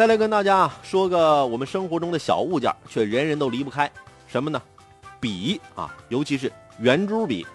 [0.00, 3.92] 再来跟大家说个我们生活中的小物件，却人人都离不开
[4.26, 4.62] 什么呢？
[5.20, 7.46] 笔啊，尤其是圆珠笔。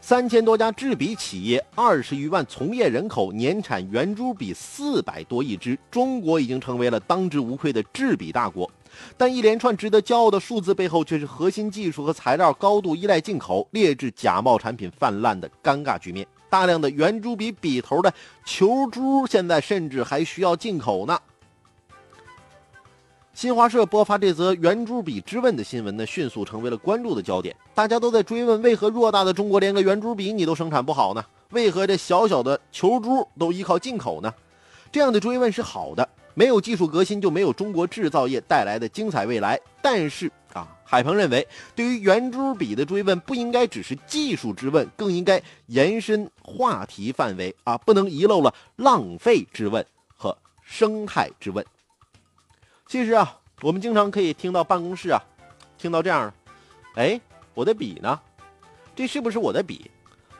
[0.00, 8.70] 三千多家制笔企业，二十余万从业人口，年产圆珠笔四百多亿支，中国已经成为了当之无愧的制笔大国。
[9.16, 16.24] 但一连串值得骄傲的数字背后，却是核心技术和材料高度依赖进口，劣质假冒产品泛滥的尴尬局面。
[16.48, 21.18] 大量的圆珠笔笔头的球珠，现在甚至还需要进口呢。
[23.40, 27.56] 新华社播发这则圆珠笔之问的新闻呢，迅速成为了关注的焦点。
[27.74, 31.24] 大家都在追问：为何偌大的中国连个圆珠笔你都生产不好呢？
[31.52, 34.30] 为何这小小的球珠都依靠进口呢？
[34.92, 39.58] 这样的追问是好的，没有技术革新就没有中国制造业带来的精彩未来。
[39.80, 49.82] 但是啊，海鹏认为，对于圆珠笔的追问不应该只是技术之问，更应该延伸话题范围啊，不能遗漏了浪费之问
[50.14, 51.64] 和生态之问。
[52.90, 55.22] 其实啊，我们经常可以听到办公室啊，
[55.78, 57.20] 听到这样的，哎，
[57.54, 58.18] 我的笔呢？
[58.96, 59.88] 这是不是我的笔？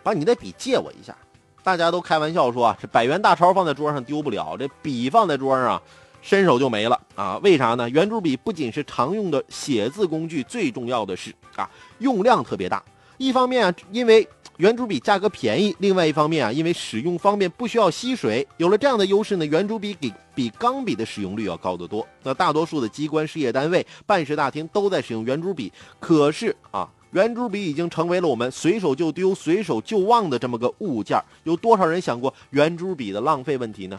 [0.02, 1.16] 把你的笔借我一下。
[1.62, 5.82] 大家都开玩笑说啊，这百元大钞放在桌上丢不了，这笔放在桌上啊，
[6.22, 7.38] 伸手就没了啊？
[7.40, 7.88] 为啥呢？
[7.88, 12.82] 圆珠笔不仅是常用的写字工具，最重要的是啊，用量特别大。
[13.16, 14.28] 一方面啊，因为
[14.60, 18.46] 圆珠笔价格便宜，另外一方面啊，因为使用方便，不需要吸水。
[18.58, 22.06] 有了这样的优势呢，圆珠笔比比钢笔的使用率要高得多。
[22.22, 31.18] 那大多数的机关、事业单位、办事大厅都在使用圆珠笔，可是啊， 圆珠笔已经成为了我们随手就丢、随手就忘的这么个物件。
[31.44, 33.98] 有多少人想过圆珠笔的浪费问题呢？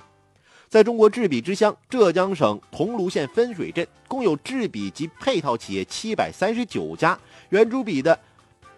[0.69, 7.17] 在中国制笔之乡浙江省桐庐县分水镇，共有制笔及配套企业七百三十九家，
[7.49, 8.19] 圆珠笔的。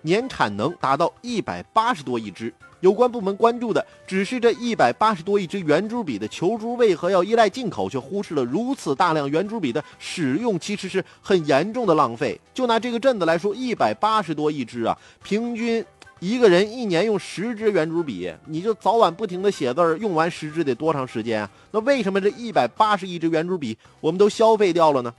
[0.03, 12.39] 年产能达到一百八十多亿支，有关部门关注的只是这一百八十多亿支圆珠笔的球珠为何要依赖进口，却忽视了如此大量圆珠笔的使用其实是很严重的浪费。
[12.53, 15.83] 就拿这个镇子来说，一百八十多亿支啊，平均
[16.19, 21.49] 一个人一年用十支圆珠笔，你就早晚不停的写字儿，用完十支得多长时间啊？
[21.71, 25.13] 那为什么这一百八十亿支圆珠笔我们都消费掉了呢？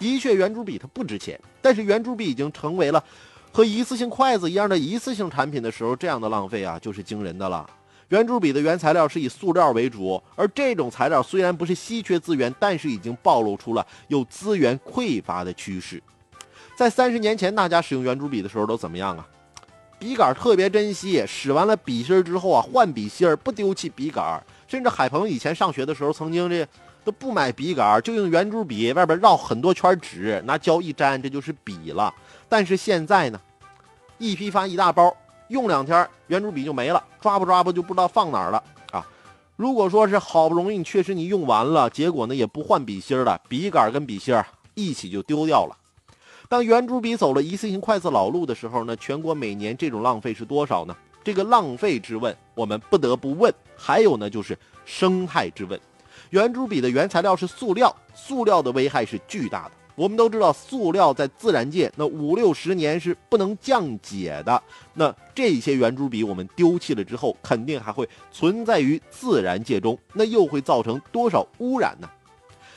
[0.00, 3.02] 的确，圆珠笔它不值钱，但是圆珠笔已经成为了。
[3.56, 7.66] 和一次性筷子一样的一次性产品的时候，这样的浪费啊，就是惊人的了。
[8.08, 16.02] 圆珠笔的原材料是以塑料为主，而这种材料虽然不是稀缺资源，但是已经暴露出了有资源匮乏的趋势。
[16.76, 19.26] 在三十年前，大家使用圆珠笔的时候都怎么样啊？
[19.98, 24.38] 笔杆特别珍惜，使完了笔芯之后啊，换笔芯不丢弃笔杆。
[24.68, 26.68] 甚至海鹏以前上学的时候，曾经这
[27.02, 32.12] 都不买笔杆，就用圆珠笔外边绕很多圈纸，拿胶一粘，这就是笔了。
[32.48, 33.40] 但是现在呢？
[34.18, 35.14] 一批发一大包，
[35.48, 38.62] 用两天圆珠笔就没了，抓不抓不就不知道放哪儿了
[38.92, 39.06] 啊！
[39.56, 44.34] 如果说是好不容易确实你用完了，结果呢也不换笔芯了，笔杆跟笔芯
[44.74, 45.76] 一起就丢掉了。
[46.48, 50.96] 当圆珠笔走了一次性筷子老路的时候呢，全国每年这种浪费是多少呢？
[51.22, 53.52] 这个浪费之问，我们不得不问。
[53.76, 55.78] 还有呢，就是生态之问。
[56.30, 59.72] 圆珠笔的原材料是塑料，塑料的危害是巨大的。
[59.96, 64.62] 我们都知道，塑料在自然界那五六十年是不能降解的。
[64.92, 72.08] 那这些圆珠笔我们丢弃了之后，肯定还会存在于自然界中，那又会造成多少污染呢？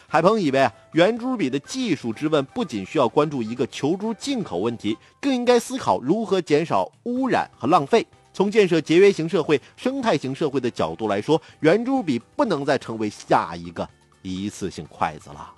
[0.08, 8.08] 海鹏以为啊，圆珠笔的技术之问不仅需要关注一个球珠进口问题，更应该思考如何减少污染和浪费。
[8.32, 13.88] 从建设节约型社会、生态型社会的角度来说，圆珠笔不能再成为下一个
[14.22, 15.54] 一次性筷子了。